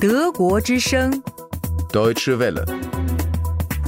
[0.00, 1.22] 德国之声
[1.92, 2.64] ，Deutsche Welle,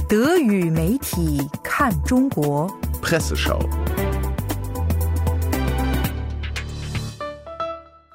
[0.07, 2.69] 德语媒体看中国。
[3.01, 3.80] Presseschau.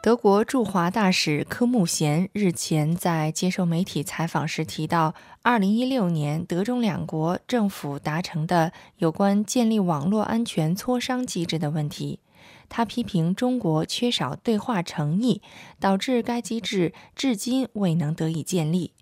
[0.06, 12.21] 德国驻华大使科穆贤日前在接受媒体采访时提到，2016年德中两国政府达成的有关建立网络安全磋商机制的问题。
[12.69, 15.42] 他批评中国缺少对话诚意，
[15.81, 18.92] 导致该机制至今未能得以建立。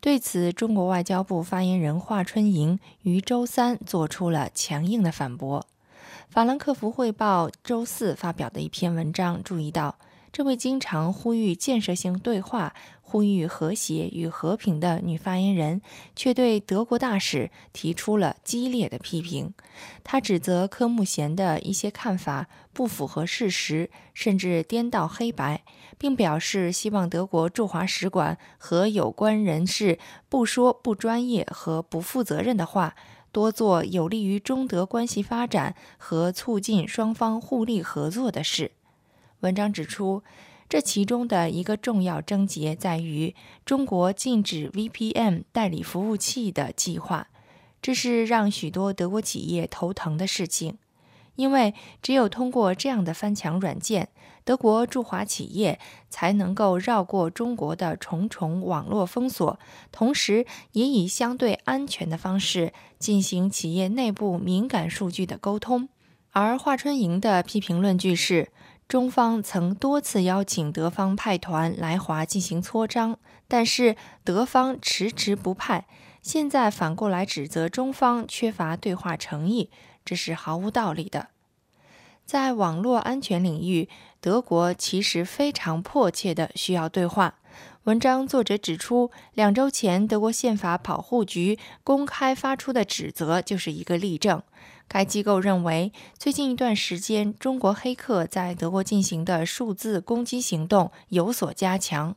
[0.00, 5.66] 对此，中国外交部发言人华春莹于周三做出了强硬的反驳。
[6.28, 9.96] 法兰克福汇报周四发表的一篇文章注意到，
[10.36, 15.80] 这位经常呼吁建设性对话、呼吁和谐与和平的女发言人，
[16.14, 19.54] 却对德国大使提出了激烈的批评。
[20.04, 25.64] 她指责科穆贤的一些看法不符合事实，甚至颠倒黑白，
[25.96, 29.98] 并表示希望德国驻华使馆和有关人士
[30.28, 32.94] 不说不专业和不负责任的话。
[33.32, 38.72] 多做有利于中德关系发展和促进双方互利合作的事。
[39.40, 40.22] 文章指出，
[40.68, 43.34] 这其中的一个重要症结在于
[43.64, 47.28] 中国禁止 VPN 代理服务器的计划，
[47.82, 50.78] 这是让许多德国企业头疼的事情，
[51.36, 54.08] 因为只有通过这样的翻墙软件，
[54.42, 59.60] 德国驻华企业才能够绕过中国的重重网络封锁，
[59.92, 65.88] 同时也以相对安全的方式进行企业内部敏感数据的沟通。
[66.32, 68.48] 而华春莹的批评论据是。
[68.88, 75.86] 中方曾多次邀请德方派团来华进行磋商，但是德方迟迟不派。
[76.22, 79.70] 现在反过来指责中方缺乏对话诚意，
[80.04, 81.28] 这是毫无道理的。
[82.24, 83.88] 在网络安全领域，
[84.20, 87.34] 德国其实非常迫切的需要对话。
[87.84, 94.42] 文章作者指出，两周前德国宪法保护局公开发出的指责就是一个例证。
[94.88, 102.14] 该机构认为，最近一段时间，中国黑客在德国进行的数字攻击行动有所加强。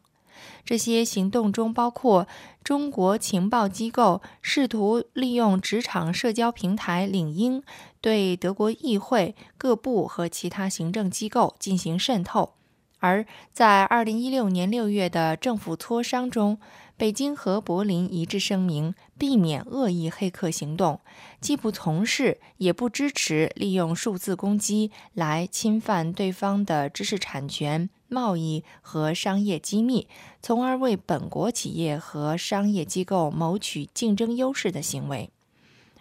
[0.64, 2.28] 这些行动中包括
[2.64, 7.62] 中国情报机构试图利用职场社交平台领英
[8.00, 12.54] 对德国议会、各部和其他行政机构进行渗透。
[13.00, 16.60] 而在2016年6月的政府磋商中，
[17.00, 21.00] 北京和柏林一致声明，避免恶意黑客行动，
[21.40, 30.10] 既不从事也不支持利用数字攻击来侵犯对方的知识产权、贸易和商业机密，
[30.42, 35.30] 从而为本国企业和商业机构谋取竞争优势的行为。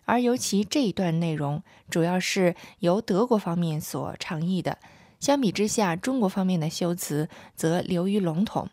[0.05, 4.79] 而尤其这一段内容，主要是由德国方面所倡议的。
[5.21, 8.69] 相比之下，中国方面的修辞则流于笼统。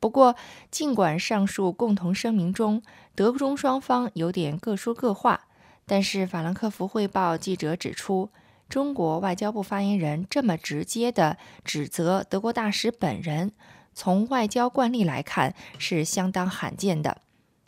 [0.00, 0.36] 不过，
[0.70, 2.82] 尽管上述共同声明中
[3.14, 5.48] 德中双方有点各说各话，
[5.86, 8.30] 但是法兰克福汇报记者指出，
[8.68, 13.52] 中国外交部发言人这么直接地指责德国大使本人，
[13.94, 17.22] 从外交惯例来看是相当罕见的。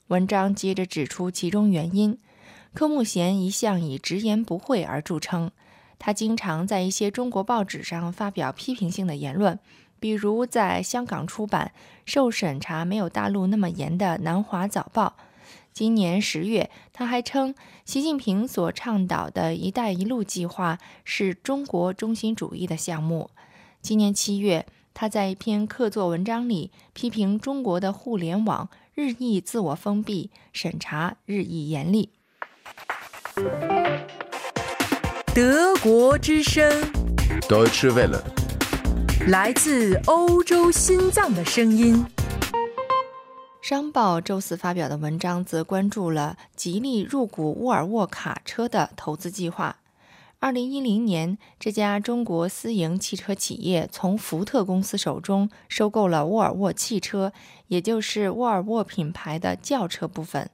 [0.09, 2.19] 文章接着指出其中原因：
[2.75, 5.51] 科穆贤一向以直言不讳而著称。
[5.99, 9.59] 他经常在一些中国报纸上发表批评性的言论，
[10.01, 11.73] 比如在香港出版、
[12.05, 15.15] 受审查没有大陆那么严的《南华早报》。
[15.73, 23.31] 今年十月，他还称习近平所倡导的一带一路计划是中国中心主义的项目。
[23.81, 32.11] 今年七月，他在一篇客座文章里批评中国的互联网日益自我封闭，审查日益严厉。
[35.33, 36.69] 德国之声
[37.49, 38.21] ，Deutsche Welle,
[39.29, 42.07] 来自欧洲心脏的声音。
[43.61, 49.77] 商报周四发表的文章则关注了吉利入股沃尔沃卡车的投资计划。
[50.39, 57.35] 二零一零年，这家中国私营汽车企业从福特公司手中收购了沃尔沃汽车，
[57.69, 60.51] 也就是沃尔沃品牌的轿车部分。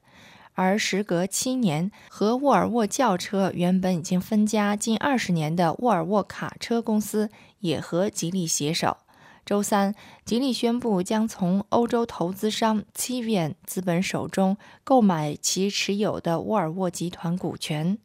[0.55, 7.31] 而时隔七年，和沃尔沃轿车原本已经分家近二十年的沃尔沃卡车公司，
[7.67, 8.97] 也和吉利携手。
[9.45, 17.99] 周三，吉利宣布将从欧洲投资商 Civian 资本手中购买其持有的沃尔沃集团股权。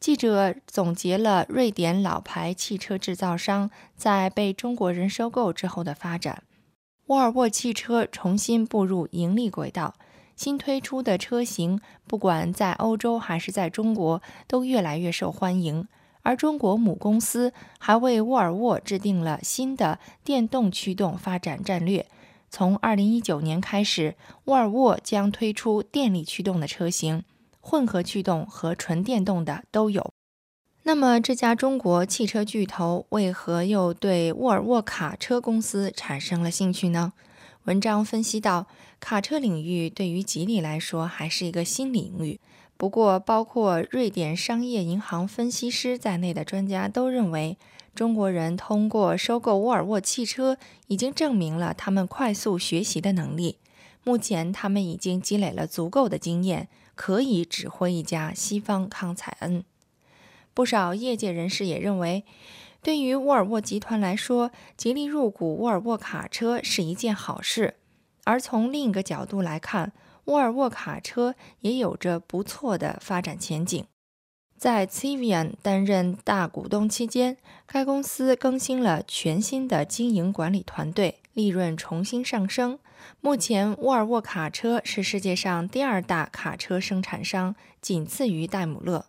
[0.00, 6.42] 记者总结了瑞典老牌汽车制造商在被中国人收购之后的发展。
[7.06, 9.94] 沃尔沃汽车重新步入盈利轨道。
[10.36, 15.88] 新推出的车型，不管在欧洲还是在中国，都越来越受欢迎。
[16.22, 22.06] 而中国母公司还为沃尔沃制定了新的电动驱动发展战略。
[22.50, 27.24] 从2019年开始，沃尔沃将推出电力驱动的车型，
[27.60, 30.10] 混合驱动和纯电动的都有。
[30.84, 37.12] 那么，这家中国汽车巨头为何又对沃尔沃卡车公司产生了兴趣呢？
[37.64, 38.66] 文章分析到，
[38.98, 42.40] 卡车领域对于吉利来说还是一个新领域。
[42.78, 47.58] 不过，包括瑞典商业银行分析师在内的专家都认为，
[47.92, 53.58] 中国人通过收购沃尔沃汽车，已经证明了他们快速学习的能力。
[54.04, 59.64] 目前，他们已经积累了足够的经验，可以指挥一家西方康采恩。
[60.54, 62.24] 不少业界人士也认为，
[62.80, 67.74] 对于沃尔沃集团来说，吉利入股沃尔沃卡车是一件好事。
[68.22, 69.92] 而从另一个角度来看，
[70.28, 73.82] 沃尔沃卡车也有着不错的发展前景。
[74.58, 82.78] 在 Civian 担任大股东期间，该公司更新了全新的经营管理团队，利润重新上升。
[83.20, 89.06] 目前，沃尔沃卡车是世界上第二大卡车生产商，仅次于戴姆勒。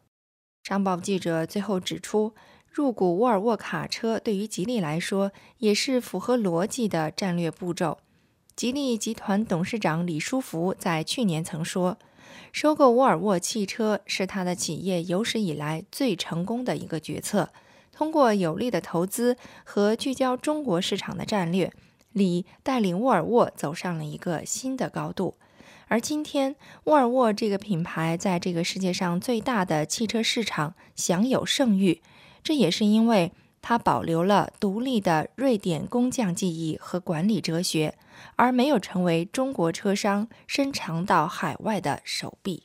[0.64, 2.34] 商报记者最后指出，
[2.72, 7.98] 入股沃尔沃卡车对于吉利来说也是符合逻辑的战略步骤。
[8.60, 11.98] 吉利集团董事长李书福在去年曾说
[12.52, 17.54] ：“收购沃尔沃汽车是他的企业有史以来最成功的一个决策。
[17.94, 21.72] 通过有力的投资和聚焦中国市场的战略，
[22.12, 25.36] 李带领沃尔沃走上了一个新的高度。
[25.88, 32.02] 而今天，沃尔沃这个品牌在这个世界上最大的汽车市场享有盛誉，
[32.44, 37.96] 这也是因为。”它保留了独立的瑞典工匠技艺和管理哲学，
[38.36, 42.64] 而没有成为中国车商伸长到海外的手臂。